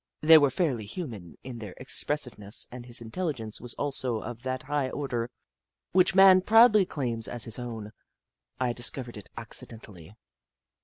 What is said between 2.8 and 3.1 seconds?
his